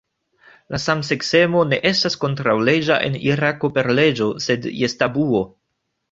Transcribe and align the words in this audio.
La 0.75 0.77
samseksemo 0.83 1.59
ne 1.73 1.77
estas 1.89 2.15
kontraŭleĝa 2.23 2.97
en 3.09 3.17
Irako 3.27 3.71
per 3.75 3.89
leĝo, 3.99 4.31
sed 4.47 4.65
jes 4.81 4.97
tabuo. 5.03 5.43